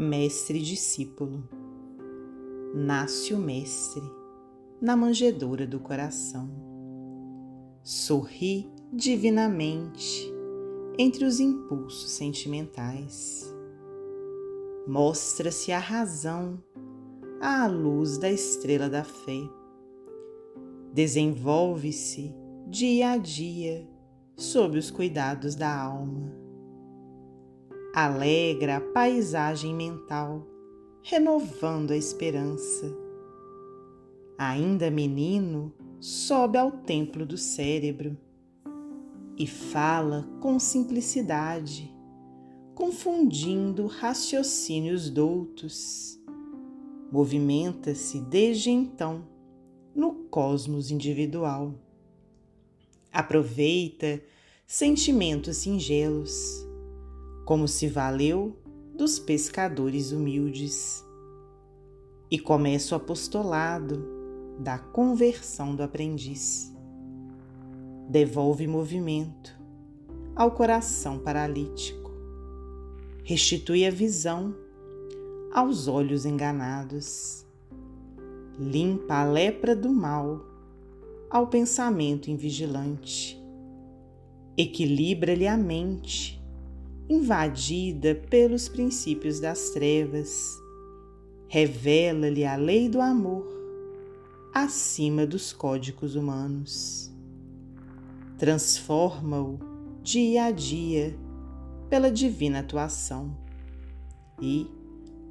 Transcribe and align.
mestre 0.00 0.58
discípulo. 0.62 1.46
Nasce 2.74 3.34
o 3.34 3.38
mestre 3.38 4.02
na 4.80 4.96
manjedoura 4.96 5.66
do 5.66 5.78
coração. 5.78 6.48
Sorri 7.82 8.66
divinamente 8.90 10.32
entre 10.98 11.26
os 11.26 11.38
impulsos 11.38 12.12
sentimentais. 12.12 13.54
Mostra-se 14.88 15.70
a 15.70 15.78
razão 15.78 16.62
à 17.38 17.66
luz 17.66 18.16
da 18.16 18.30
estrela 18.30 18.88
da 18.88 19.04
fé. 19.04 19.40
Desenvolve-se 20.94 22.34
dia 22.66 23.10
a 23.10 23.16
dia 23.18 23.86
sob 24.34 24.78
os 24.78 24.90
cuidados 24.90 25.54
da 25.54 25.78
alma. 25.78 26.39
Alegra 27.92 28.76
a 28.76 28.80
paisagem 28.80 29.74
mental, 29.74 30.46
renovando 31.02 31.90
a 31.90 31.96
esperança. 31.96 32.96
Ainda 34.38 34.92
menino, 34.92 35.74
sobe 35.98 36.56
ao 36.56 36.70
templo 36.70 37.26
do 37.26 37.36
cérebro 37.36 38.16
e 39.36 39.44
fala 39.44 40.24
com 40.40 40.56
simplicidade, 40.60 41.92
confundindo 42.76 43.88
raciocínios 43.88 45.10
doutos. 45.10 46.16
Movimenta-se 47.10 48.20
desde 48.20 48.70
então 48.70 49.26
no 49.92 50.14
cosmos 50.30 50.92
individual. 50.92 51.74
Aproveita 53.12 54.22
sentimentos 54.64 55.56
singelos, 55.56 56.69
como 57.50 57.66
se 57.66 57.88
valeu 57.88 58.56
dos 58.96 59.18
pescadores 59.18 60.12
humildes, 60.12 61.04
e 62.30 62.38
começa 62.38 62.94
o 62.94 62.96
apostolado 62.96 64.06
da 64.60 64.78
conversão 64.78 65.74
do 65.74 65.82
aprendiz. 65.82 66.72
Devolve 68.08 68.68
movimento 68.68 69.60
ao 70.36 70.52
coração 70.52 71.18
paralítico, 71.18 72.12
restitui 73.24 73.84
a 73.84 73.90
visão 73.90 74.54
aos 75.52 75.88
olhos 75.88 76.24
enganados, 76.24 77.44
limpa 78.60 79.22
a 79.22 79.24
lepra 79.24 79.74
do 79.74 79.90
mal 79.90 80.40
ao 81.28 81.48
pensamento 81.48 82.30
invigilante. 82.30 83.42
Equilibra-lhe 84.56 85.48
a 85.48 85.56
mente, 85.56 86.39
invadida 87.10 88.14
pelos 88.14 88.68
princípios 88.68 89.40
das 89.40 89.70
trevas. 89.70 90.56
Revela-lhe 91.48 92.44
a 92.44 92.54
lei 92.54 92.88
do 92.88 93.00
amor 93.00 93.44
acima 94.54 95.26
dos 95.26 95.52
códigos 95.52 96.14
humanos. 96.14 97.12
Transforma-o 98.38 99.58
dia 100.04 100.44
a 100.44 100.50
dia 100.52 101.18
pela 101.88 102.12
divina 102.12 102.60
atuação. 102.60 103.36
E, 104.40 104.68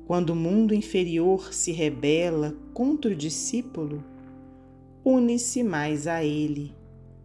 quando 0.05 0.31
o 0.31 0.35
mundo 0.35 0.75
inferior 0.75 1.53
se 1.53 1.71
rebela 1.71 2.57
contra 2.73 3.11
o 3.11 3.15
discípulo, 3.15 4.03
une-se 5.03 5.63
mais 5.63 6.07
a 6.07 6.25
Ele 6.25 6.75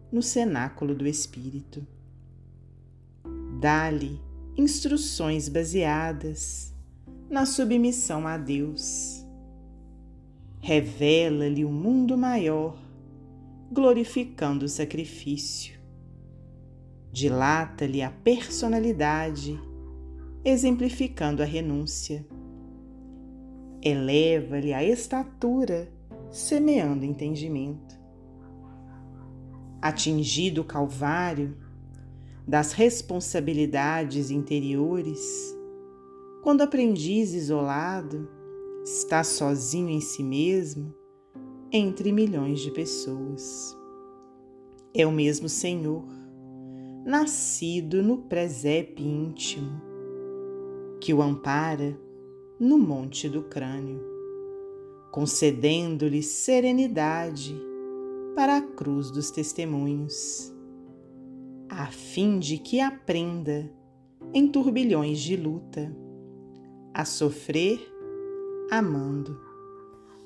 no 0.09 0.21
cenáculo 0.21 0.95
do 0.95 1.05
Espírito. 1.05 1.85
Dá-lhe 3.59 4.17
instruções 4.57 5.49
baseadas 5.49 6.73
na 7.29 7.45
submissão 7.45 8.25
a 8.25 8.37
Deus. 8.37 9.25
Revela-lhe 10.61 11.65
o 11.65 11.69
um 11.69 11.73
mundo 11.73 12.17
maior, 12.17 12.77
glorificando 13.71 14.65
o 14.65 14.69
sacrifício. 14.69 15.77
Dilata-lhe 17.11 18.01
a 18.01 18.09
personalidade, 18.09 19.59
exemplificando 20.43 21.41
a 21.41 21.45
renúncia. 21.45 22.25
Eleva-lhe 23.81 24.73
a 24.73 24.83
estatura, 24.83 25.91
semeando 26.31 27.05
entendimento. 27.05 27.95
Atingido 29.81 30.61
o 30.61 30.65
Calvário 30.65 31.64
das 32.47 32.71
responsabilidades 32.71 34.29
interiores, 34.29 35.57
quando 36.43 36.61
aprendiz 36.61 37.33
isolado 37.33 38.29
está 38.83 39.23
sozinho 39.23 39.89
em 39.89 39.99
si 39.99 40.23
mesmo 40.23 40.93
entre 41.71 42.11
milhões 42.11 42.59
de 42.59 42.71
pessoas. 42.71 43.75
É 44.93 45.05
o 45.05 45.11
mesmo 45.11 45.49
Senhor, 45.49 46.05
nascido 47.05 48.03
no 48.03 48.19
presépio 48.19 49.05
íntimo, 49.05 49.81
que 51.01 51.13
o 51.13 51.21
ampara 51.21 51.99
no 52.59 52.77
monte 52.77 53.27
do 53.27 53.43
crânio 53.43 54.15
concedendo-lhe 55.15 56.21
serenidade 56.21 57.55
para 58.35 58.57
a 58.57 58.61
cruz 58.61 59.09
dos 59.09 59.31
testemunhos, 59.31 60.53
a 61.69 61.87
fim 61.87 62.39
de 62.39 62.57
que 62.57 62.79
aprenda, 62.79 63.69
em 64.33 64.47
turbilhões 64.47 65.19
de 65.19 65.35
luta, 65.35 65.95
a 66.93 67.05
sofrer 67.05 67.79
amando, 68.71 69.39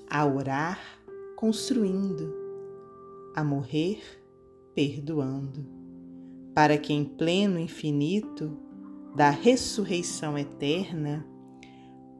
a 0.09 0.25
orar 0.25 0.79
construindo, 1.35 2.33
a 3.35 3.43
morrer 3.43 4.01
perdoando, 4.73 5.65
para 6.53 6.77
que 6.77 6.93
em 6.93 7.03
pleno 7.03 7.59
infinito 7.59 8.57
da 9.15 9.29
ressurreição 9.29 10.37
eterna 10.37 11.25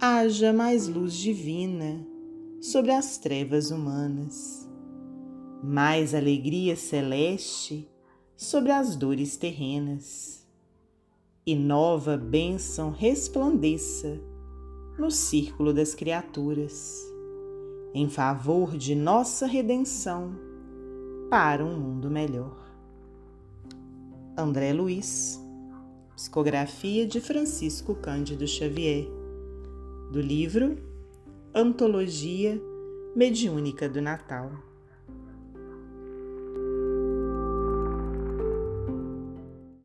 haja 0.02 0.54
mais 0.54 0.88
luz 0.88 1.14
divina 1.14 2.06
sobre 2.62 2.92
as 2.92 3.18
trevas 3.18 3.72
humanas, 3.72 4.70
mais 5.64 6.14
alegria 6.14 6.76
celeste 6.76 7.90
sobre 8.40 8.72
as 8.72 8.96
dores 8.96 9.36
terrenas, 9.36 10.48
e 11.46 11.54
nova 11.54 12.16
bênção 12.16 12.90
resplandeça 12.90 14.18
no 14.98 15.12
círculo 15.12 15.74
das 15.74 15.94
criaturas, 15.94 16.98
em 17.94 18.08
favor 18.08 18.78
de 18.78 18.96
nossa 18.96 19.46
redenção 19.46 20.40
para 21.30 21.66
um 21.66 21.78
mundo 21.78 22.10
melhor. 22.10 22.58
André 24.38 24.72
Luiz, 24.72 25.38
psicografia 26.16 27.06
de 27.06 27.20
Francisco 27.20 27.94
Cândido 27.94 28.48
Xavier, 28.48 29.06
do 30.14 30.22
livro 30.22 30.78
Antologia 31.54 32.58
Mediúnica 33.14 33.90
do 33.90 34.02
Natal. 34.02 34.69